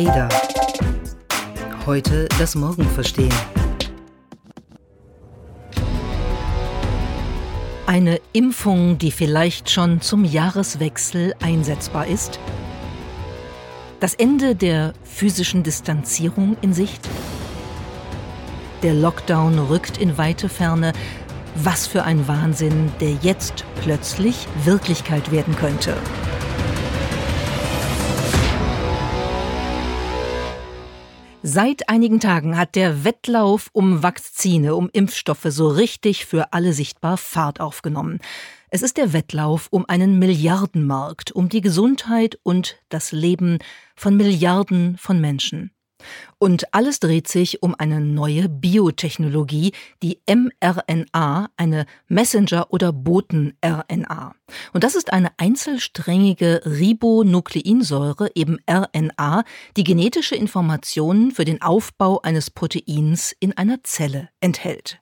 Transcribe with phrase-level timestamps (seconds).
[0.00, 0.30] Ada.
[1.84, 3.34] Heute das Morgen verstehen.
[7.86, 12.40] Eine Impfung, die vielleicht schon zum Jahreswechsel einsetzbar ist.
[13.98, 17.06] Das Ende der physischen Distanzierung in Sicht.
[18.82, 20.94] Der Lockdown rückt in weite Ferne.
[21.56, 25.94] Was für ein Wahnsinn, der jetzt plötzlich Wirklichkeit werden könnte.
[31.52, 37.16] Seit einigen Tagen hat der Wettlauf um Vakzine, um Impfstoffe so richtig für alle sichtbar
[37.16, 38.20] Fahrt aufgenommen.
[38.68, 43.58] Es ist der Wettlauf um einen Milliardenmarkt, um die Gesundheit und das Leben
[43.96, 45.72] von Milliarden von Menschen.
[46.38, 54.34] Und alles dreht sich um eine neue Biotechnologie, die mRNA, eine Messenger- oder Boten-RNA.
[54.72, 59.44] Und das ist eine einzelsträngige Ribonukleinsäure, eben RNA,
[59.76, 65.00] die genetische Informationen für den Aufbau eines Proteins in einer Zelle enthält.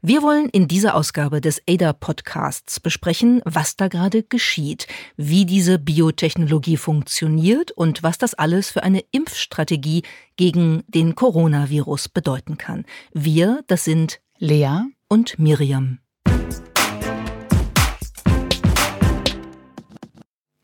[0.00, 5.78] Wir wollen in dieser Ausgabe des ADA Podcasts besprechen, was da gerade geschieht, wie diese
[5.78, 10.02] Biotechnologie funktioniert und was das alles für eine Impfstrategie
[10.36, 12.84] gegen den Coronavirus bedeuten kann.
[13.12, 15.98] Wir, das sind Lea und Miriam.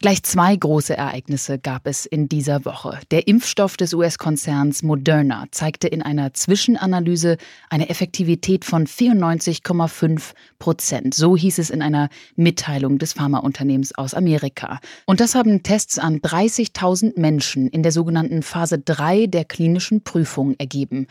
[0.04, 3.00] Gleich zwei große Ereignisse gab es in dieser Woche.
[3.10, 7.38] Der Impfstoff des US-Konzerns Moderna zeigte in einer Zwischenanalyse
[7.70, 11.14] eine Effektivität von 94,5 Prozent.
[11.14, 14.78] So hieß es in einer Mitteilung des Pharmaunternehmens aus Amerika.
[15.06, 20.54] Und das haben Tests an 30.000 Menschen in der sogenannten Phase 3 der klinischen Prüfung
[20.58, 21.06] ergeben.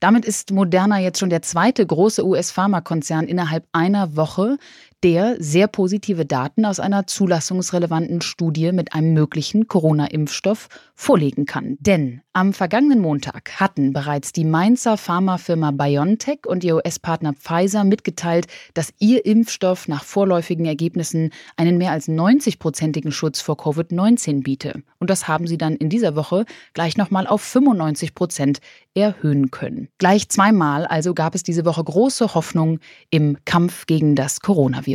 [0.00, 4.56] Damit ist Moderna jetzt schon der zweite große US-Pharmakonzern innerhalb einer Woche,
[5.04, 11.76] der sehr positive Daten aus einer zulassungsrelevanten Studie mit einem möglichen Corona-Impfstoff vorlegen kann.
[11.78, 18.46] Denn am vergangenen Montag hatten bereits die Mainzer Pharmafirma BioNTech und ihr US-Partner Pfizer mitgeteilt,
[18.74, 24.82] dass ihr Impfstoff nach vorläufigen Ergebnissen einen mehr als 90-prozentigen Schutz vor Covid-19 biete.
[24.98, 28.58] Und das haben sie dann in dieser Woche gleich nochmal auf 95 Prozent
[28.94, 29.88] erhöhen können.
[29.98, 32.80] Gleich zweimal also gab es diese Woche große Hoffnung
[33.10, 34.87] im Kampf gegen das Coronavirus.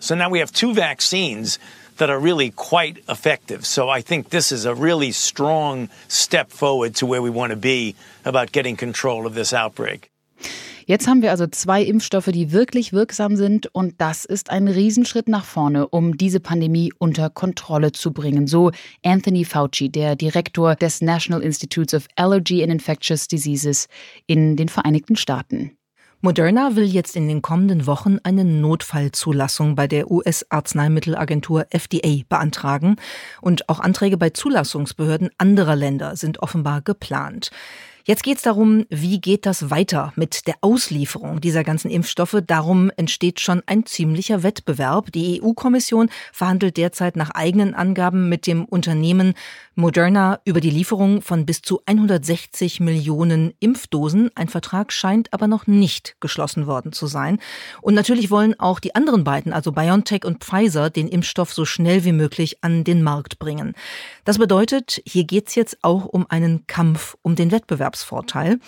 [0.00, 1.58] So now we have two vaccines
[1.98, 3.64] that are really quite effective.
[3.64, 7.56] So I think this is a really strong step forward to where we want to
[7.56, 7.94] be
[8.24, 10.10] about getting control of this outbreak.
[10.86, 15.28] Jetzt haben wir also zwei Impfstoffe, die wirklich wirksam sind und das ist ein Riesenschritt
[15.28, 18.48] nach vorne, um diese Pandemie unter Kontrolle zu bringen.
[18.48, 18.72] So
[19.04, 23.86] Anthony Fauci, der Direktor des National Institutes of Allergy and Infectious Diseases
[24.26, 25.76] in den Vereinigten Staaten.
[26.24, 32.94] Moderna will jetzt in den kommenden Wochen eine Notfallzulassung bei der US-Arzneimittelagentur FDA beantragen
[33.40, 37.50] und auch Anträge bei Zulassungsbehörden anderer Länder sind offenbar geplant.
[38.04, 42.36] Jetzt geht es darum, wie geht das weiter mit der Auslieferung dieser ganzen Impfstoffe.
[42.44, 45.12] Darum entsteht schon ein ziemlicher Wettbewerb.
[45.12, 49.34] Die EU-Kommission verhandelt derzeit nach eigenen Angaben mit dem Unternehmen
[49.76, 54.30] Moderna über die Lieferung von bis zu 160 Millionen Impfdosen.
[54.34, 57.38] Ein Vertrag scheint aber noch nicht geschlossen worden zu sein.
[57.82, 62.04] Und natürlich wollen auch die anderen beiden, also BioNTech und Pfizer, den Impfstoff so schnell
[62.04, 63.74] wie möglich an den Markt bringen.
[64.24, 67.50] Das bedeutet, hier geht es jetzt auch um einen Kampf um den
[67.92, 68.58] Wettbewerbsvorteil.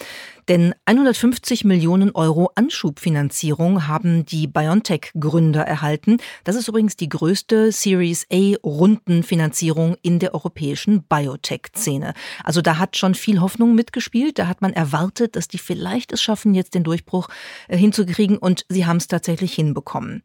[0.48, 6.18] Denn 150 Millionen Euro Anschubfinanzierung haben die BioNTech-Gründer erhalten.
[6.44, 12.12] Das ist übrigens die größte Series A-Rundenfinanzierung in der europäischen Biotech-Szene.
[12.42, 14.38] Also da hat schon viel Hoffnung mitgespielt.
[14.38, 17.28] Da hat man erwartet, dass die vielleicht es schaffen, jetzt den Durchbruch
[17.68, 18.36] äh, hinzukriegen.
[18.36, 20.22] Und sie haben es tatsächlich hinbekommen.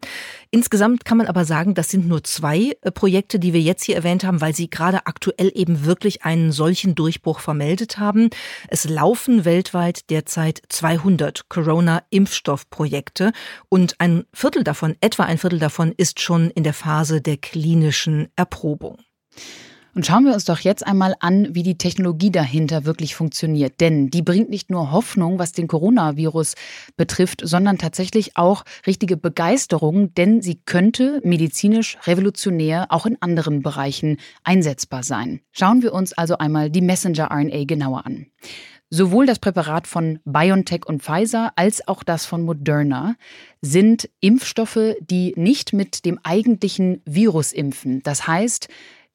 [0.51, 3.96] Insgesamt kann man aber sagen, das sind nur zwei äh, Projekte, die wir jetzt hier
[3.96, 8.30] erwähnt haben, weil sie gerade aktuell eben wirklich einen solchen Durchbruch vermeldet haben.
[8.68, 13.31] Es laufen weltweit derzeit 200 Corona-Impfstoffprojekte
[13.70, 18.30] und ein Viertel davon, etwa ein Viertel davon, ist schon in der Phase der klinischen
[18.36, 18.98] Erprobung.
[19.95, 23.81] Und schauen wir uns doch jetzt einmal an, wie die Technologie dahinter wirklich funktioniert.
[23.81, 26.54] Denn die bringt nicht nur Hoffnung, was den Coronavirus
[26.95, 34.18] betrifft, sondern tatsächlich auch richtige Begeisterung, denn sie könnte medizinisch revolutionär auch in anderen Bereichen
[34.44, 35.42] einsetzbar sein.
[35.51, 38.28] Schauen wir uns also einmal die Messenger-RNA genauer an.
[38.91, 43.15] Sowohl das Präparat von BioNTech und Pfizer als auch das von Moderna
[43.62, 48.01] sind Impfstoffe, die nicht mit dem eigentlichen Virus impfen.
[48.01, 48.68] Das heißt,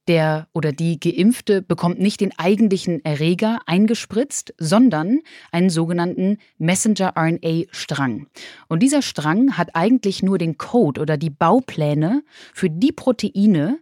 [0.07, 8.27] der oder die Geimpfte bekommt nicht den eigentlichen Erreger eingespritzt, sondern einen sogenannten Messenger-RNA-Strang.
[8.69, 12.23] Und dieser Strang hat eigentlich nur den Code oder die Baupläne
[12.53, 13.79] für die Proteine,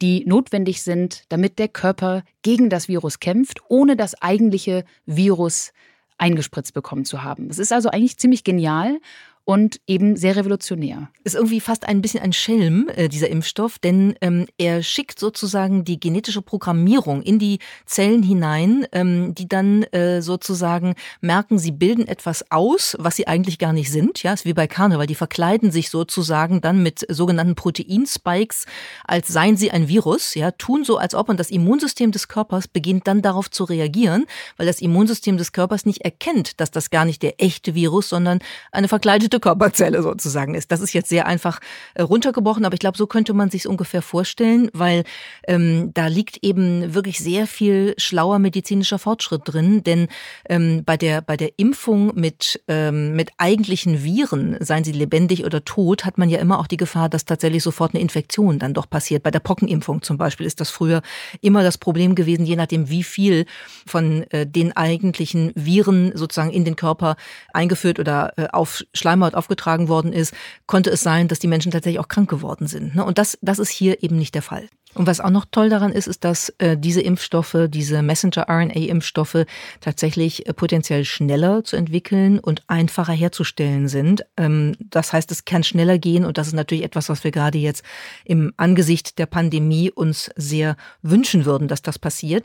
[0.00, 5.72] die notwendig sind, damit der Körper gegen das Virus kämpft, ohne das eigentliche Virus
[6.18, 7.50] eingespritzt bekommen zu haben.
[7.50, 8.98] Es ist also eigentlich ziemlich genial
[9.44, 11.10] und eben sehr revolutionär.
[11.22, 15.84] Ist irgendwie fast ein bisschen ein Schelm, äh, dieser Impfstoff, denn ähm, er schickt sozusagen
[15.84, 22.08] die genetische Programmierung in die Zellen hinein, ähm, die dann äh, sozusagen merken, sie bilden
[22.08, 24.22] etwas aus, was sie eigentlich gar nicht sind.
[24.22, 28.64] Ja, ist wie bei Karneval, die verkleiden sich sozusagen dann mit sogenannten Proteinspikes,
[29.04, 32.66] als seien sie ein Virus, ja, tun so, als ob und das Immunsystem des Körpers
[32.66, 34.24] beginnt dann darauf zu reagieren,
[34.56, 38.38] weil das Immunsystem des Körpers nicht erkennt, dass das gar nicht der echte Virus, sondern
[38.72, 40.70] eine verkleidete bestimmte Körperzelle sozusagen ist.
[40.70, 41.60] Das ist jetzt sehr einfach
[41.94, 45.04] äh, runtergebrochen, aber ich glaube, so könnte man sich ungefähr vorstellen, weil
[45.46, 50.08] ähm, da liegt eben wirklich sehr viel schlauer medizinischer Fortschritt drin, denn
[50.48, 55.64] ähm, bei der bei der Impfung mit ähm, mit eigentlichen Viren, seien sie lebendig oder
[55.64, 58.88] tot, hat man ja immer auch die Gefahr, dass tatsächlich sofort eine Infektion dann doch
[58.88, 59.22] passiert.
[59.22, 61.02] Bei der Pockenimpfung zum Beispiel ist das früher
[61.40, 63.46] immer das Problem gewesen, je nachdem wie viel
[63.86, 67.16] von äh, den eigentlichen Viren sozusagen in den Körper
[67.52, 70.34] eingeführt oder äh, auf Schleimhaut Schleimhaut aufgetragen worden ist,
[70.66, 72.94] konnte es sein, dass die Menschen tatsächlich auch krank geworden sind.
[72.94, 73.04] Ne?
[73.04, 74.68] Und das, das ist hier eben nicht der Fall.
[74.94, 79.44] Und was auch noch toll daran ist, ist, dass äh, diese Impfstoffe, diese Messenger-RNA-Impfstoffe
[79.80, 84.24] tatsächlich äh, potenziell schneller zu entwickeln und einfacher herzustellen sind.
[84.36, 87.58] Ähm, das heißt, es kann schneller gehen und das ist natürlich etwas, was wir gerade
[87.58, 87.84] jetzt
[88.24, 92.44] im Angesicht der Pandemie uns sehr wünschen würden, dass das passiert.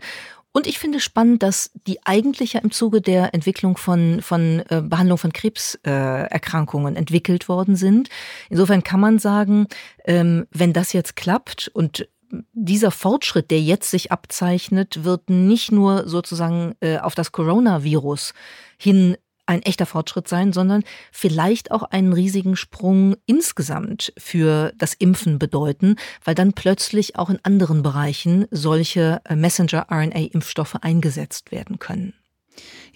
[0.51, 4.81] Und ich finde spannend, dass die eigentlich ja im Zuge der Entwicklung von, von äh,
[4.81, 8.09] Behandlung von Krebserkrankungen äh, entwickelt worden sind.
[8.49, 9.67] Insofern kann man sagen,
[10.05, 12.07] ähm, wenn das jetzt klappt und
[12.53, 18.33] dieser Fortschritt, der jetzt sich abzeichnet, wird nicht nur sozusagen äh, auf das Coronavirus
[18.77, 19.17] hin
[19.49, 25.95] ein echter Fortschritt sein, sondern vielleicht auch einen riesigen Sprung insgesamt für das Impfen bedeuten,
[26.23, 32.13] weil dann plötzlich auch in anderen Bereichen solche äh, Messenger-RNA-Impfstoffe eingesetzt werden können.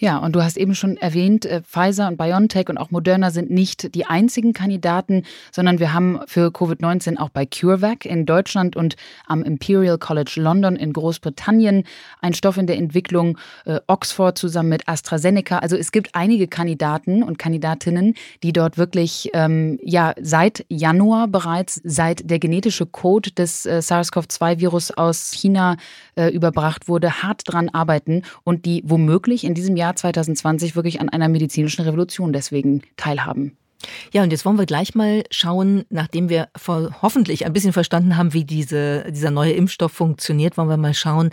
[0.03, 3.49] Ja, und du hast eben schon erwähnt, äh, Pfizer und BioNTech und auch Moderna sind
[3.49, 8.97] nicht die einzigen Kandidaten, sondern wir haben für Covid-19 auch bei CureVac in Deutschland und
[9.27, 11.85] am Imperial College London in Großbritannien
[12.19, 15.59] einen Stoff in der Entwicklung, äh, Oxford zusammen mit AstraZeneca.
[15.59, 21.79] Also es gibt einige Kandidaten und Kandidatinnen, die dort wirklich ähm, ja seit Januar bereits,
[21.85, 25.77] seit der genetische Code des äh, SARS-CoV-2-Virus aus China
[26.17, 30.99] äh, überbracht wurde, hart dran arbeiten und die womöglich in diesem Jahr Jahr 2020 wirklich
[30.99, 33.57] an einer medizinischen Revolution deswegen teilhaben.
[34.13, 36.47] Ja, und jetzt wollen wir gleich mal schauen, nachdem wir
[37.01, 41.31] hoffentlich ein bisschen verstanden haben, wie diese, dieser neue Impfstoff funktioniert, wollen wir mal schauen,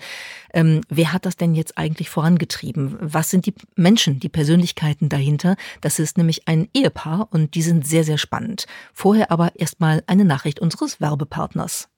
[0.52, 2.96] ähm, wer hat das denn jetzt eigentlich vorangetrieben?
[3.00, 5.54] Was sind die Menschen, die Persönlichkeiten dahinter?
[5.80, 8.66] Das ist nämlich ein Ehepaar und die sind sehr, sehr spannend.
[8.92, 11.88] Vorher aber erstmal eine Nachricht unseres Werbepartners.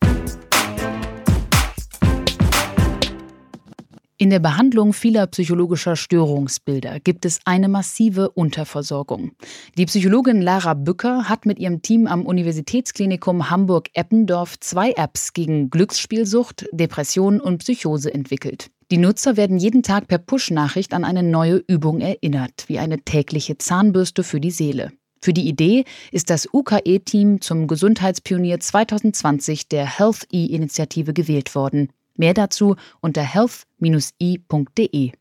[4.22, 9.32] In der Behandlung vieler psychologischer Störungsbilder gibt es eine massive Unterversorgung.
[9.76, 16.66] Die Psychologin Lara Bücker hat mit ihrem Team am Universitätsklinikum Hamburg-Eppendorf zwei Apps gegen Glücksspielsucht,
[16.70, 18.70] Depression und Psychose entwickelt.
[18.92, 23.58] Die Nutzer werden jeden Tag per Push-Nachricht an eine neue Übung erinnert, wie eine tägliche
[23.58, 24.92] Zahnbürste für die Seele.
[25.20, 31.88] Für die Idee ist das UKE-Team zum Gesundheitspionier 2020 der Health E-Initiative gewählt worden.
[32.16, 35.12] Mehr dazu unter health-i.de.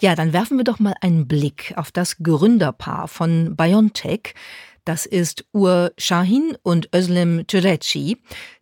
[0.00, 4.34] Ja, dann werfen wir doch mal einen Blick auf das Gründerpaar von BioNTech.
[4.84, 8.18] Das ist Ur Shahin und Özlem Türeci.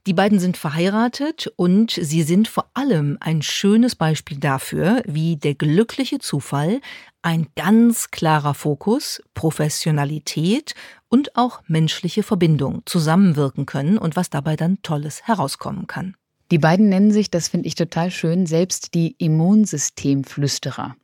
[0.06, 5.54] Die beiden sind verheiratet und sie sind vor allem ein schönes Beispiel dafür, wie der
[5.54, 6.80] glückliche Zufall
[7.22, 10.74] ein ganz klarer Fokus, Professionalität
[11.08, 16.14] und auch menschliche Verbindung zusammenwirken können und was dabei dann Tolles herauskommen kann.
[16.52, 20.96] Die beiden nennen sich, das finde ich total schön, selbst die Immunsystemflüsterer.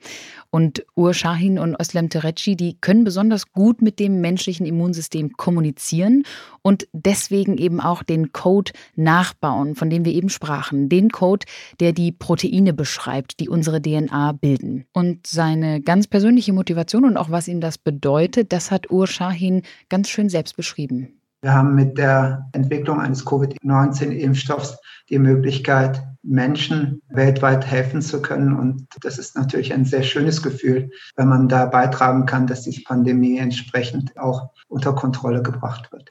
[0.50, 6.24] Und Ur Shahin und Oslem Tereci, die können besonders gut mit dem menschlichen Immunsystem kommunizieren
[6.60, 10.90] und deswegen eben auch den Code nachbauen, von dem wir eben sprachen.
[10.90, 11.46] Den Code,
[11.80, 14.84] der die Proteine beschreibt, die unsere DNA bilden.
[14.92, 19.62] Und seine ganz persönliche Motivation und auch was ihm das bedeutet, das hat Ur Shahin
[19.88, 21.17] ganz schön selbst beschrieben.
[21.40, 24.78] Wir haben mit der Entwicklung eines Covid-19-Impfstoffs
[25.08, 28.56] die Möglichkeit, Menschen weltweit helfen zu können.
[28.56, 32.80] Und das ist natürlich ein sehr schönes Gefühl, wenn man da beitragen kann, dass die
[32.80, 36.10] Pandemie entsprechend auch unter Kontrolle gebracht wird.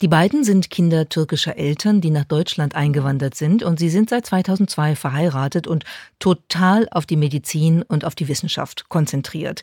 [0.00, 4.26] Die beiden sind Kinder türkischer Eltern, die nach Deutschland eingewandert sind und sie sind seit
[4.26, 5.84] 2002 verheiratet und
[6.18, 9.62] total auf die Medizin und auf die Wissenschaft konzentriert.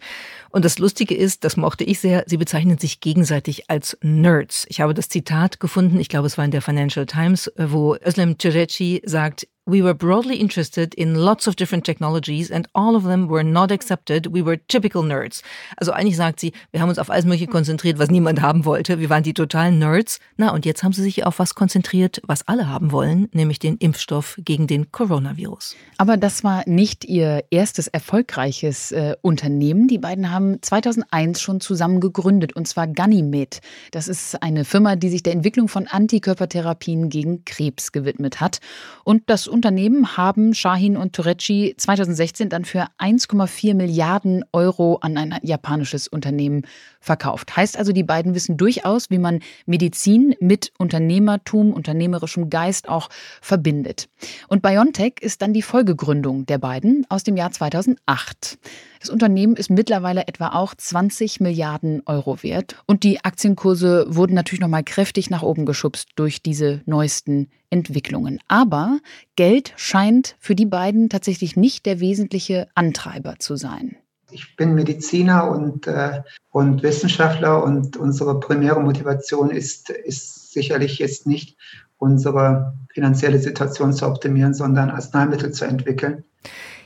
[0.49, 4.65] Und das Lustige ist, das mochte ich sehr, sie bezeichnen sich gegenseitig als Nerds.
[4.69, 8.37] Ich habe das Zitat gefunden, ich glaube es war in der Financial Times, wo Özlem
[8.37, 13.29] Türeci sagt, We were broadly interested in lots of different technologies and all of them
[13.29, 14.27] were not accepted.
[14.33, 15.41] We were typical nerds.
[15.77, 18.99] Also eigentlich sagt sie, wir haben uns auf alles Mögliche konzentriert, was niemand haben wollte.
[18.99, 20.19] Wir waren die totalen Nerds.
[20.35, 23.77] Na, und jetzt haben sie sich auf was konzentriert, was alle haben wollen, nämlich den
[23.77, 25.77] Impfstoff gegen den Coronavirus.
[25.97, 29.87] Aber das war nicht ihr erstes erfolgreiches äh, Unternehmen.
[29.87, 33.61] Die beiden haben 2001 schon zusammen gegründet, und zwar Ganymed.
[33.91, 38.59] Das ist eine Firma, die sich der Entwicklung von Antikörpertherapien gegen Krebs gewidmet hat.
[39.05, 45.37] Und das Unternehmen haben Shahin und Turecci 2016 dann für 1,4 Milliarden Euro an ein
[45.43, 46.63] japanisches Unternehmen
[46.99, 47.55] verkauft.
[47.55, 53.09] Heißt also, die beiden wissen durchaus, wie man Medizin mit Unternehmertum, unternehmerischem Geist auch
[53.41, 54.09] verbindet.
[54.47, 58.57] Und BioNTech ist dann die Folgegründung der beiden aus dem Jahr 2008.
[59.03, 64.61] Das Unternehmen ist mittlerweile etwa auch 20 Milliarden Euro wert und die Aktienkurse wurden natürlich
[64.61, 68.39] noch mal kräftig nach oben geschubst durch diese neuesten Entwicklungen.
[68.47, 68.99] Aber
[69.35, 73.97] Geld scheint für die beiden tatsächlich nicht der wesentliche Antreiber zu sein.
[74.31, 81.27] Ich bin Mediziner und, äh, und Wissenschaftler und unsere primäre Motivation ist, ist sicherlich jetzt
[81.27, 81.57] nicht
[81.97, 86.23] unsere finanzielle Situation zu optimieren, sondern Arzneimittel zu entwickeln.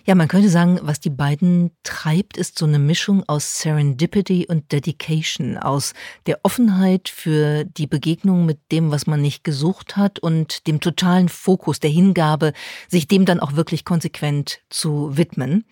[0.07, 4.71] Ja, man könnte sagen, was die beiden treibt, ist so eine Mischung aus Serendipity und
[4.71, 5.93] Dedication, aus
[6.27, 11.27] der Offenheit für die Begegnung mit dem, was man nicht gesucht hat und dem totalen
[11.27, 12.53] Fokus, der Hingabe,
[12.87, 15.65] sich dem dann auch wirklich konsequent zu widmen.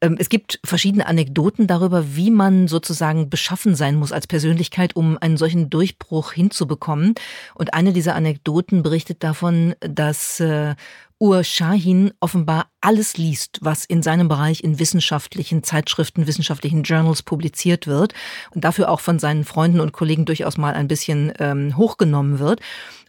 [0.00, 5.16] Ähm, es gibt verschiedene Anekdoten darüber, wie man sozusagen beschaffen sein muss als Persönlichkeit, um
[5.18, 7.14] einen solchen Durchbruch hinzubekommen.
[7.54, 10.74] Und eine dieser Anekdoten berichtet davon, dass äh,
[11.18, 17.86] Ur Shahin offenbar alles liest, was in seinem Bereich in wissenschaftlichen Zeitschriften, wissenschaftlichen Journals publiziert
[17.86, 18.12] wird
[18.54, 22.60] und dafür auch von seinen Freunden und Kollegen durchaus mal ein bisschen ähm, hochgenommen wird.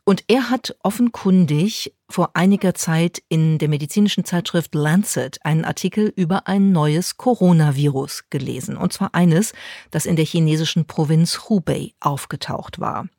[0.05, 6.47] Und er hat offenkundig vor einiger Zeit in der medizinischen Zeitschrift Lancet einen Artikel über
[6.47, 8.77] ein neues Coronavirus gelesen.
[8.77, 9.51] Und zwar eines,
[9.91, 13.09] das in der chinesischen Provinz Hubei aufgetaucht war.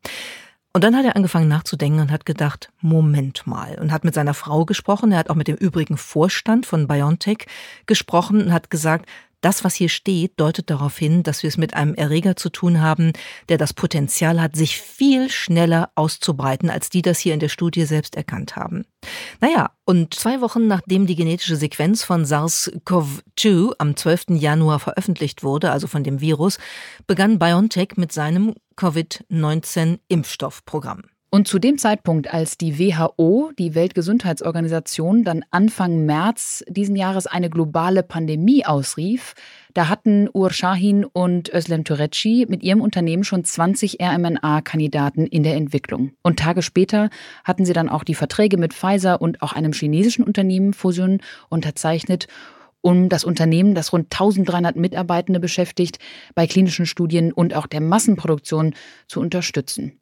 [0.78, 4.32] Und dann hat er angefangen nachzudenken und hat gedacht, Moment mal, und hat mit seiner
[4.32, 7.46] Frau gesprochen, er hat auch mit dem übrigen Vorstand von BioNTech
[7.86, 9.06] gesprochen und hat gesagt,
[9.40, 12.80] das, was hier steht, deutet darauf hin, dass wir es mit einem Erreger zu tun
[12.80, 13.12] haben,
[13.48, 17.84] der das Potenzial hat, sich viel schneller auszubreiten, als die das hier in der Studie
[17.84, 18.84] selbst erkannt haben.
[19.40, 24.26] Naja, und zwei Wochen nachdem die genetische Sequenz von SARS-CoV-2 am 12.
[24.30, 26.58] Januar veröffentlicht wurde, also von dem Virus,
[27.08, 31.02] begann BioNTech mit seinem Covid-19-Impfstoffprogramm.
[31.30, 37.50] Und zu dem Zeitpunkt, als die WHO, die Weltgesundheitsorganisation, dann Anfang März diesen Jahres eine
[37.50, 39.34] globale Pandemie ausrief,
[39.74, 45.56] da hatten Ur Shahin und Özlem Turecci mit ihrem Unternehmen schon 20 RMNA-Kandidaten in der
[45.56, 46.12] Entwicklung.
[46.22, 47.10] Und Tage später
[47.44, 51.20] hatten sie dann auch die Verträge mit Pfizer und auch einem chinesischen Unternehmen Fusion
[51.50, 52.26] unterzeichnet
[52.80, 55.98] um das Unternehmen, das rund 1300 Mitarbeitende beschäftigt,
[56.34, 58.74] bei klinischen Studien und auch der Massenproduktion
[59.06, 60.00] zu unterstützen.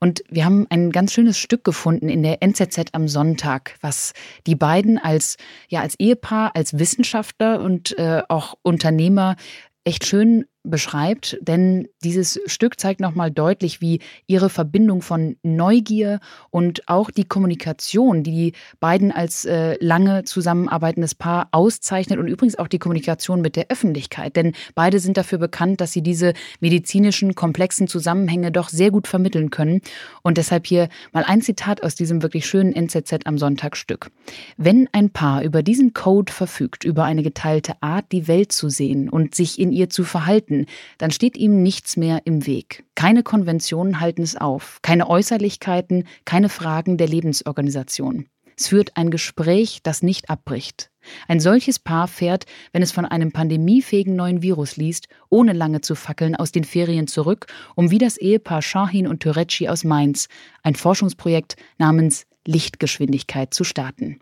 [0.00, 4.12] Und wir haben ein ganz schönes Stück gefunden in der NZZ am Sonntag, was
[4.46, 5.36] die beiden als,
[5.68, 9.36] ja, als Ehepaar, als Wissenschaftler und äh, auch Unternehmer
[9.84, 16.20] echt schön beschreibt, denn dieses Stück zeigt nochmal deutlich, wie ihre Verbindung von Neugier
[16.50, 22.58] und auch die Kommunikation, die die beiden als äh, lange zusammenarbeitendes Paar auszeichnet und übrigens
[22.58, 27.34] auch die Kommunikation mit der Öffentlichkeit, denn beide sind dafür bekannt, dass sie diese medizinischen
[27.34, 29.80] komplexen Zusammenhänge doch sehr gut vermitteln können
[30.22, 34.10] und deshalb hier mal ein Zitat aus diesem wirklich schönen NZZ am Sonntagstück.
[34.56, 39.08] Wenn ein Paar über diesen Code verfügt, über eine geteilte Art, die Welt zu sehen
[39.08, 40.55] und sich in ihr zu verhalten,
[40.96, 42.84] dann steht ihm nichts mehr im Weg.
[42.94, 48.26] Keine Konventionen halten es auf, keine Äußerlichkeiten, keine Fragen der Lebensorganisation.
[48.58, 50.90] Es führt ein Gespräch, das nicht abbricht.
[51.28, 55.94] Ein solches Paar fährt, wenn es von einem pandemiefähigen neuen Virus liest, ohne lange zu
[55.94, 60.28] fackeln aus den Ferien zurück, um wie das Ehepaar Shahin und Turecci aus Mainz
[60.62, 64.20] ein Forschungsprojekt namens Lichtgeschwindigkeit zu starten.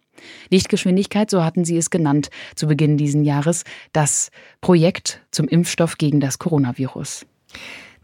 [0.50, 6.21] Lichtgeschwindigkeit, so hatten sie es genannt zu Beginn dieses Jahres, das Projekt zum Impfstoff gegen
[6.21, 7.26] das Coronavirus.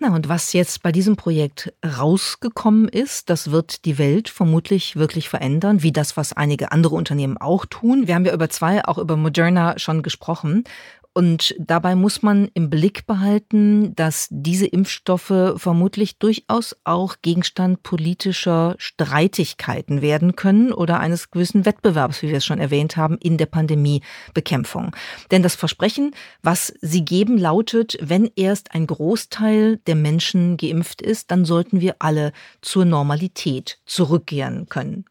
[0.02, 5.28] Na, und was jetzt bei diesem Projekt rausgekommen ist, das wird die Welt vermutlich wirklich
[5.28, 8.06] verändern, wie das, was einige andere Unternehmen auch tun.
[8.06, 10.64] Wir haben ja über zwei, auch über Moderna schon gesprochen.
[11.12, 18.76] Und dabei muss man im Blick behalten, dass diese Impfstoffe vermutlich durchaus auch Gegenstand politischer
[18.78, 23.46] Streitigkeiten werden können oder eines gewissen Wettbewerbs, wie wir es schon erwähnt haben, in der
[23.46, 24.94] Pandemiebekämpfung.
[25.32, 26.12] Denn das Versprechen,
[26.42, 31.96] was sie geben, lautet, wenn erst ein Großteil der Menschen geimpft ist, dann sollten wir
[31.98, 35.04] alle zur Normalität zurückkehren können.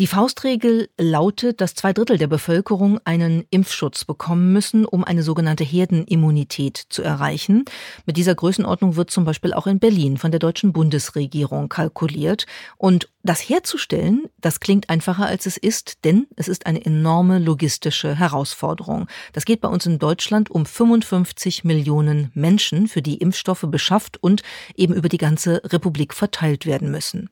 [0.00, 5.62] Die Faustregel lautet, dass zwei Drittel der Bevölkerung einen Impfschutz bekommen müssen, um eine sogenannte
[5.62, 7.66] Herdenimmunität zu erreichen.
[8.06, 12.46] Mit dieser Größenordnung wird zum Beispiel auch in Berlin von der deutschen Bundesregierung kalkuliert.
[12.78, 18.14] Und das herzustellen, das klingt einfacher als es ist, denn es ist eine enorme logistische
[18.14, 19.06] Herausforderung.
[19.34, 24.40] Das geht bei uns in Deutschland um 55 Millionen Menschen, für die Impfstoffe beschafft und
[24.76, 27.28] eben über die ganze Republik verteilt werden müssen.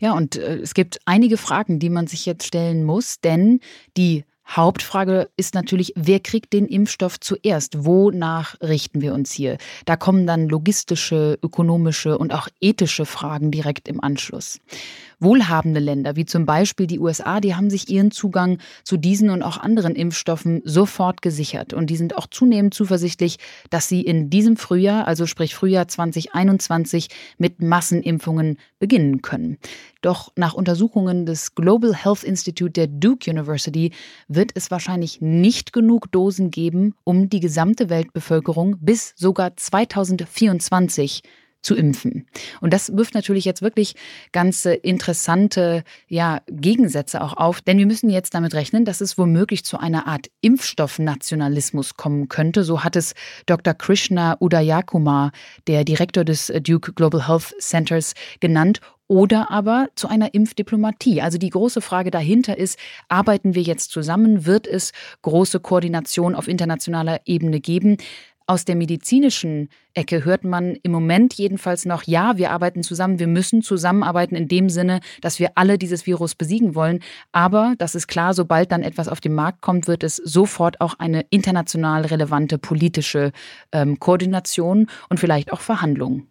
[0.00, 3.60] Ja, und äh, es gibt einige Fragen, die man sich jetzt stellen muss, denn
[3.96, 7.84] die Hauptfrage ist natürlich, wer kriegt den Impfstoff zuerst?
[7.84, 9.58] Wonach richten wir uns hier?
[9.84, 14.58] Da kommen dann logistische, ökonomische und auch ethische Fragen direkt im Anschluss.
[15.20, 19.42] Wohlhabende Länder, wie zum Beispiel die USA, die haben sich ihren Zugang zu diesen und
[19.42, 21.72] auch anderen Impfstoffen sofort gesichert.
[21.72, 23.38] Und die sind auch zunehmend zuversichtlich,
[23.70, 29.58] dass sie in diesem Frühjahr, also sprich Frühjahr 2021, mit Massenimpfungen beginnen können.
[30.02, 33.92] Doch nach Untersuchungen des Global Health Institute der Duke University
[34.28, 41.22] wird es wahrscheinlich nicht genug Dosen geben, um die gesamte Weltbevölkerung bis sogar 2024
[41.62, 42.26] zu impfen.
[42.60, 43.94] Und das wirft natürlich jetzt wirklich
[44.32, 49.64] ganz interessante ja, Gegensätze auch auf, denn wir müssen jetzt damit rechnen, dass es womöglich
[49.64, 52.64] zu einer Art Impfstoffnationalismus kommen könnte.
[52.64, 53.14] So hat es
[53.46, 53.74] Dr.
[53.74, 55.32] Krishna Udayakumar,
[55.66, 61.22] der Direktor des Duke Global Health Centers, genannt oder aber zu einer Impfdiplomatie.
[61.22, 64.46] Also die große Frage dahinter ist, arbeiten wir jetzt zusammen?
[64.46, 67.96] Wird es große Koordination auf internationaler Ebene geben?
[68.50, 73.26] Aus der medizinischen Ecke hört man im Moment jedenfalls noch, ja, wir arbeiten zusammen, wir
[73.26, 77.00] müssen zusammenarbeiten in dem Sinne, dass wir alle dieses Virus besiegen wollen.
[77.30, 80.94] Aber das ist klar, sobald dann etwas auf den Markt kommt, wird es sofort auch
[80.98, 83.32] eine international relevante politische
[83.70, 86.26] ähm, Koordination und vielleicht auch Verhandlungen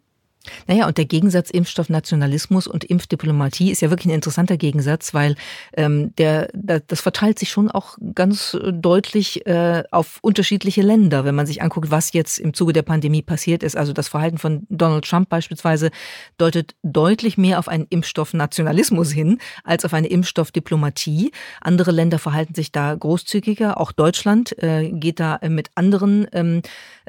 [0.67, 5.36] naja, und der Gegensatz Impfstoffnationalismus und Impfdiplomatie ist ja wirklich ein interessanter Gegensatz, weil
[5.75, 11.45] ähm, der, das verteilt sich schon auch ganz deutlich äh, auf unterschiedliche Länder, wenn man
[11.45, 13.77] sich anguckt, was jetzt im Zuge der Pandemie passiert ist.
[13.77, 15.91] Also das Verhalten von Donald Trump beispielsweise
[16.38, 21.31] deutet deutlich mehr auf einen Impfstoffnationalismus hin als auf eine Impfstoffdiplomatie.
[21.62, 23.79] Andere Länder verhalten sich da großzügiger.
[23.79, 26.62] Auch Deutschland äh, geht da mit anderen ähm,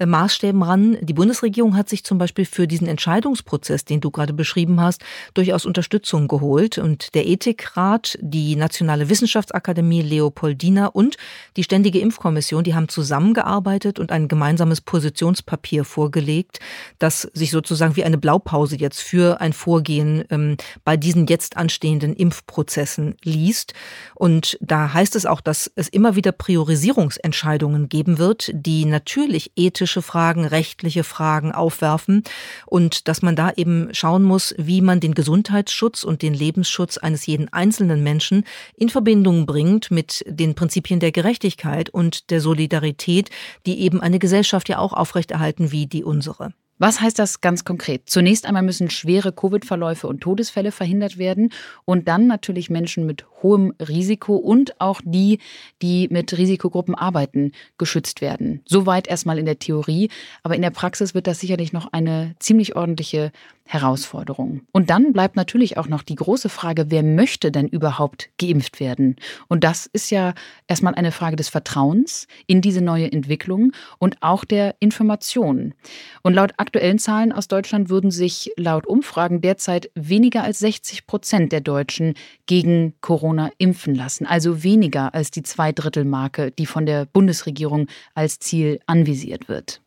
[0.05, 0.97] Maßstäben ran.
[1.01, 5.03] Die Bundesregierung hat sich zum Beispiel für diesen Entscheidung Entscheidungsprozess, den du gerade beschrieben hast,
[5.35, 6.79] durchaus Unterstützung geholt.
[6.79, 11.17] Und der Ethikrat, die Nationale Wissenschaftsakademie Leopoldina und
[11.57, 16.61] die Ständige Impfkommission, die haben zusammengearbeitet und ein gemeinsames Positionspapier vorgelegt,
[16.99, 22.15] das sich sozusagen wie eine Blaupause jetzt für ein Vorgehen ähm, bei diesen jetzt anstehenden
[22.15, 23.75] Impfprozessen liest.
[24.15, 30.03] Und da heißt es auch, dass es immer wieder Priorisierungsentscheidungen geben wird, die natürlich ethische
[30.03, 32.23] Fragen, rechtliche Fragen aufwerfen
[32.67, 37.25] und dass man da eben schauen muss, wie man den Gesundheitsschutz und den Lebensschutz eines
[37.27, 38.45] jeden einzelnen Menschen
[38.77, 43.31] in Verbindung bringt mit den Prinzipien der Gerechtigkeit und der Solidarität,
[43.65, 46.53] die eben eine Gesellschaft ja auch aufrechterhalten wie die unsere.
[46.79, 48.03] Was heißt das ganz konkret?
[48.07, 51.53] Zunächst einmal müssen schwere Covid-Verläufe und Todesfälle verhindert werden
[51.85, 55.41] und dann natürlich Menschen mit hohem Risiko und auch die,
[55.83, 58.63] die mit Risikogruppen arbeiten, geschützt werden.
[58.65, 60.09] Soweit erstmal in der Theorie,
[60.45, 63.33] aber in der Praxis wird das sicherlich noch eine ziemlich ordentliche
[63.71, 64.63] Herausforderung.
[64.73, 69.17] Und dann bleibt natürlich auch noch die große Frage, wer möchte denn überhaupt geimpft werden?
[69.49, 70.33] Und das ist ja
[70.67, 75.75] erstmal eine Frage des Vertrauens in diese neue Entwicklung und auch der Information.
[76.23, 81.53] Und laut aktuellen Zahlen aus Deutschland würden sich laut Umfragen derzeit weniger als 60 Prozent
[81.53, 82.15] der Deutschen
[82.47, 84.27] gegen Corona impfen lassen.
[84.27, 89.83] Also weniger als die Zweidrittelmarke, die von der Bundesregierung als Ziel anvisiert wird.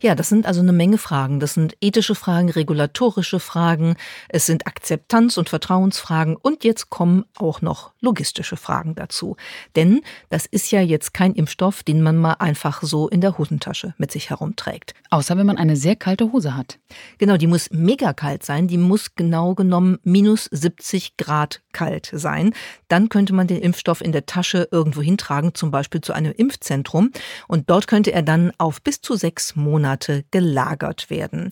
[0.00, 1.40] Ja, das sind also eine Menge Fragen.
[1.40, 3.96] Das sind ethische Fragen, regulatorische Fragen,
[4.28, 9.36] es sind Akzeptanz- und Vertrauensfragen und jetzt kommen auch noch logistische Fragen dazu.
[9.74, 13.94] Denn das ist ja jetzt kein Impfstoff, den man mal einfach so in der Hosentasche
[13.98, 14.94] mit sich herumträgt.
[15.10, 16.78] Außer wenn man eine sehr kalte Hose hat.
[17.18, 18.68] Genau, die muss mega kalt sein.
[18.68, 22.54] Die muss genau genommen minus 70 Grad kalt sein.
[22.86, 27.10] Dann könnte man den Impfstoff in der Tasche irgendwo hintragen, zum Beispiel zu einem Impfzentrum.
[27.48, 29.87] Und dort könnte er dann auf bis zu sechs Monate
[30.30, 31.50] gelagert werden.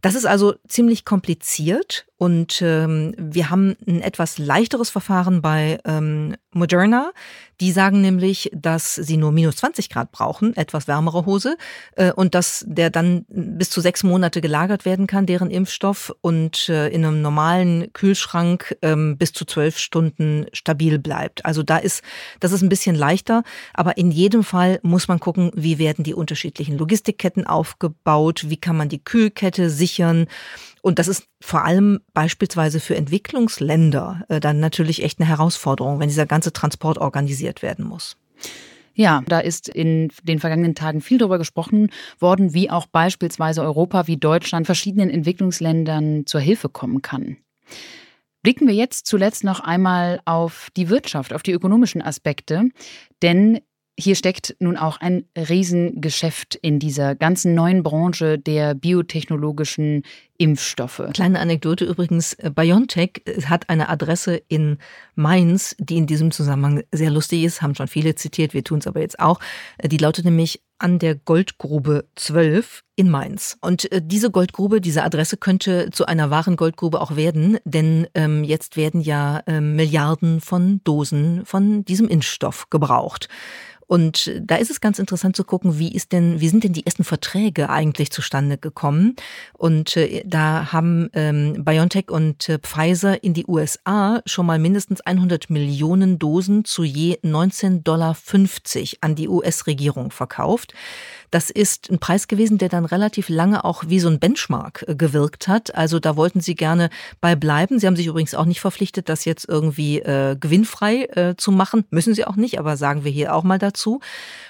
[0.00, 6.34] Das ist also ziemlich kompliziert und ähm, wir haben ein etwas leichteres Verfahren bei ähm,
[6.52, 7.12] Moderna.
[7.60, 11.56] Die sagen nämlich, dass sie nur minus 20 Grad brauchen, etwas wärmere Hose,
[11.96, 16.68] äh, und dass der dann bis zu sechs Monate gelagert werden kann, deren Impfstoff, und
[16.68, 21.44] äh, in einem normalen Kühlschrank ähm, bis zu zwölf Stunden stabil bleibt.
[21.46, 22.02] Also da ist,
[22.40, 26.14] das ist ein bisschen leichter, aber in jedem Fall muss man gucken, wie werden die
[26.14, 29.87] unterschiedlichen Logistikketten aufgebaut, wie kann man die Kühlkette sichern.
[30.82, 36.08] Und das ist vor allem beispielsweise für Entwicklungsländer äh, dann natürlich echt eine Herausforderung, wenn
[36.08, 38.16] dieser ganze Transport organisiert werden muss.
[38.94, 44.08] Ja, da ist in den vergangenen Tagen viel darüber gesprochen worden, wie auch beispielsweise Europa
[44.08, 47.36] wie Deutschland verschiedenen Entwicklungsländern zur Hilfe kommen kann.
[48.42, 52.64] Blicken wir jetzt zuletzt noch einmal auf die Wirtschaft, auf die ökonomischen Aspekte,
[53.22, 53.60] denn
[53.98, 60.04] hier steckt nun auch ein Riesengeschäft in dieser ganzen neuen Branche der biotechnologischen
[60.38, 61.02] Impfstoffe.
[61.14, 64.78] Kleine Anekdote übrigens, BioNTech hat eine Adresse in
[65.16, 68.86] Mainz, die in diesem Zusammenhang sehr lustig ist, haben schon viele zitiert, wir tun es
[68.86, 69.40] aber jetzt auch.
[69.82, 73.58] Die lautet nämlich an der Goldgrube 12 in Mainz.
[73.60, 78.44] Und äh, diese Goldgrube, diese Adresse könnte zu einer wahren Goldgrube auch werden, denn ähm,
[78.44, 83.28] jetzt werden ja ähm, Milliarden von Dosen von diesem Impfstoff gebraucht.
[83.88, 86.84] Und da ist es ganz interessant zu gucken, wie ist denn, wie sind denn die
[86.84, 89.16] ersten Verträge eigentlich zustande gekommen?
[89.54, 95.00] Und äh, da haben ähm, BioNTech und äh, Pfizer in die USA schon mal mindestens
[95.00, 98.16] 100 Millionen Dosen zu je 19,50 Dollar
[99.00, 100.74] an die US-Regierung verkauft.
[101.30, 104.94] Das ist ein Preis gewesen, der dann relativ lange auch wie so ein Benchmark äh,
[104.94, 105.74] gewirkt hat.
[105.74, 107.78] Also da wollten sie gerne bei bleiben.
[107.78, 111.84] Sie haben sich übrigens auch nicht verpflichtet, das jetzt irgendwie äh, gewinnfrei äh, zu machen.
[111.90, 114.00] Müssen sie auch nicht, aber sagen wir hier auch mal dazu.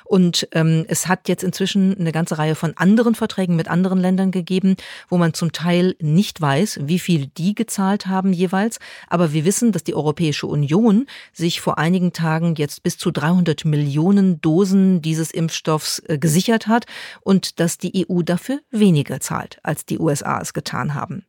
[0.04, 4.30] Und ähm, es hat jetzt inzwischen eine ganze Reihe von anderen Verträgen mit anderen Ländern
[4.30, 4.76] gegeben,
[5.08, 8.78] wo man zum Teil nicht weiß, wie viel die gezahlt haben jeweils.
[9.08, 13.66] Aber wir wissen, dass die Europäische Union sich vor einigen Tagen jetzt bis zu 300
[13.66, 16.86] Millionen Dosen dieses Impfstoffs äh, gesichert hat
[17.20, 21.24] und dass die EU dafür weniger zahlt, als die USA es getan haben.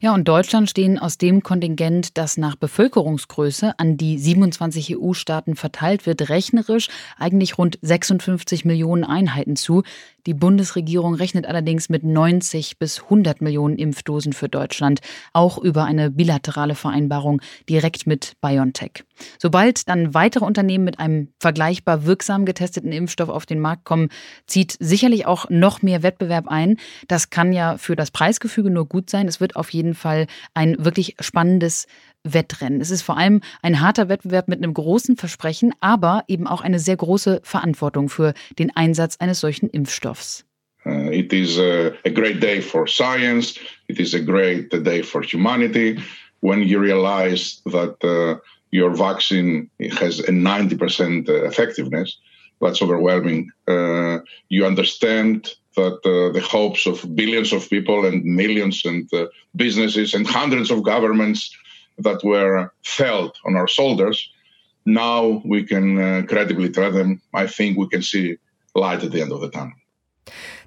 [0.00, 6.04] Ja, und Deutschland stehen aus dem Kontingent, das nach Bevölkerungsgröße an die 27 EU-Staaten verteilt
[6.04, 9.84] wird, rechnerisch eigentlich rund 56 Millionen Einheiten zu.
[10.26, 15.00] Die Bundesregierung rechnet allerdings mit 90 bis 100 Millionen Impfdosen für Deutschland,
[15.32, 19.04] auch über eine bilaterale Vereinbarung direkt mit BioNTech.
[19.38, 24.10] Sobald dann weitere Unternehmen mit einem vergleichbar wirksam getesteten Impfstoff auf den Markt kommen,
[24.46, 26.76] zieht sicherlich auch noch mehr Wettbewerb ein.
[27.08, 29.26] Das kann ja für das Preisgefüge nur gut sein.
[29.26, 31.86] Es wird auf jeden Fall ein wirklich spannendes
[32.24, 32.80] Wettrennen.
[32.80, 36.78] Es ist vor allem ein harter Wettbewerb mit einem großen Versprechen, aber eben auch eine
[36.78, 40.44] sehr große Verantwortung für den Einsatz eines solchen Impfstoffs.
[40.84, 43.54] Uh, it is a, great day for science.
[43.88, 46.00] It is a great day for humanity
[46.40, 48.40] when you realize that uh,
[48.72, 52.18] your vaccine has a 90% effectiveness.
[52.60, 53.50] That's overwhelming.
[53.68, 59.26] Uh, you understand that uh, the hopes of billions of people and millions and uh,
[59.54, 61.56] businesses and hundreds of governments
[61.98, 64.30] that were felt on our shoulders,
[64.84, 68.38] now we can uh, credibly tell them, I think we can see
[68.74, 69.72] light at the end of the tunnel.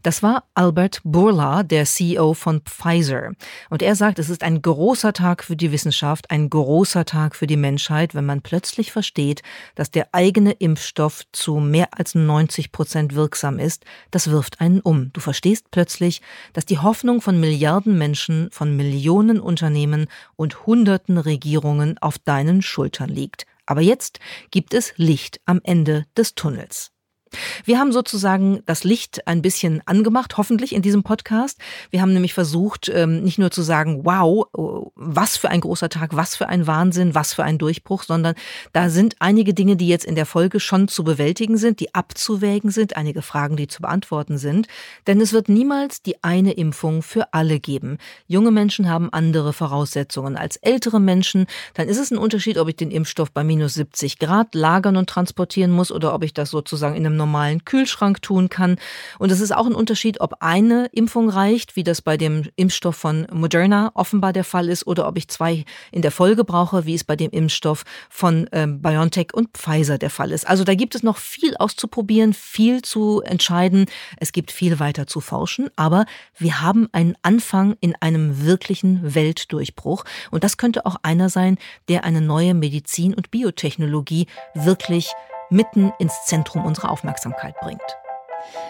[0.06, 3.32] Das war Albert Bourla, der CEO von Pfizer.
[3.72, 7.48] Und er sagt, es ist ein großer Tag für die Wissenschaft, ein großer Tag für
[7.48, 9.41] die Menschheit, wenn man plötzlich versteht,
[9.74, 13.84] dass der eigene Impfstoff zu mehr als 90 Prozent wirksam ist.
[14.12, 15.12] Das wirft einen um.
[15.12, 16.22] Du verstehst plötzlich,
[16.54, 23.10] dass die Hoffnung von Milliarden Menschen, von Millionen Unternehmen und Hunderten Regierungen auf deinen Schultern
[23.10, 23.48] liegt.
[23.65, 24.20] Aber jetzt
[24.52, 26.91] gibt es Licht am Ende des Tunnels.
[27.63, 31.60] Wir haben sozusagen das Licht ein bisschen angemacht, hoffentlich in diesem Podcast.
[31.91, 34.48] Wir haben nämlich versucht, ähm, nicht nur zu sagen, wow,
[34.95, 38.36] was für ein großer Tag, was für ein Wahnsinn, was für ein Durchbruch, sondern
[38.74, 42.71] da sind einige Dinge, die jetzt in der Folge schon zu bewältigen sind, die abzuwägen
[42.71, 44.67] sind, einige Fragen, die zu beantworten sind.
[45.08, 47.98] Denn es wird niemals die eine Impfung für alle geben.
[48.28, 51.48] Junge Menschen haben andere Voraussetzungen als ältere Menschen.
[51.74, 55.10] Dann ist es ein Unterschied, ob ich den Impfstoff bei minus 70 Grad lagern und
[55.10, 58.78] transportieren muss oder ob ich das sozusagen in einem normalen Kühlschrank tun kann.
[59.20, 62.96] Und es ist auch ein Unterschied, ob eine Impfung reicht, wie das bei dem Impfstoff
[62.96, 66.94] von Moderna offenbar der Fall ist, oder ob ich zwei in der Folge brauche, wie
[66.94, 70.48] es bei dem Impfstoff von ähm, BioNTech und Pfizer der Fall ist.
[70.48, 73.88] Also da gibt es noch viel auszuprobieren, viel zu entscheiden.
[74.18, 76.06] Es gibt viel weiter zu forschen, aber
[76.38, 80.06] wir haben einen Anfang in einem wirklichen Weltdurchbruch.
[80.32, 81.58] Und das könnte auch einer sein,
[81.90, 85.12] der eine neue Medizin- und Biotechnologie wirklich
[85.49, 87.81] mitten ins Zentrum unserer Aufmerksamkeit bringt.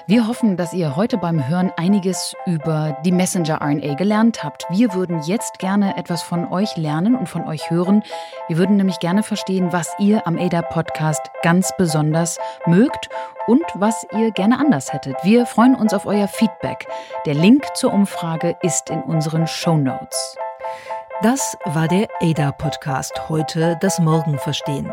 [0.07, 4.65] Wir hoffen, dass ihr heute beim Hören einiges über die Messenger-RNA gelernt habt.
[4.69, 8.03] Wir würden jetzt gerne etwas von euch lernen und von euch hören.
[8.47, 13.09] Wir würden nämlich gerne verstehen, was ihr am ADA-Podcast ganz besonders mögt
[13.47, 15.15] und was ihr gerne anders hättet.
[15.23, 16.87] Wir freuen uns auf euer Feedback.
[17.25, 20.37] Der Link zur Umfrage ist in unseren Show Notes.
[21.21, 24.91] Das war der ADA-Podcast, heute das Morgen verstehen.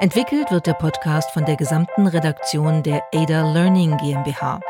[0.00, 4.60] Entwickelt wird der Podcast von der gesamten Redaktion der ADA Learning GmbH.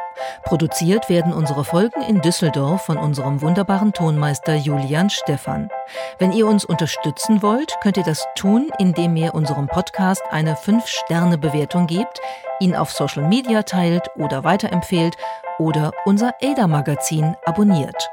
[0.42, 5.70] Produziert werden unsere Folgen in Düsseldorf von unserem wunderbaren Tonmeister Julian Stephan.
[6.18, 11.87] Wenn ihr uns unterstützen wollt, könnt ihr das tun, indem ihr unserem Podcast eine 5-Sterne-Bewertung
[11.87, 12.18] gebt,
[12.58, 15.16] ihn auf Social Media teilt oder weiterempfehlt
[15.61, 18.11] oder unser ADA-Magazin abonniert.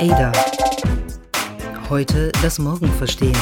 [0.00, 0.32] Ada.
[1.90, 3.36] Heute das Morgen verstehen.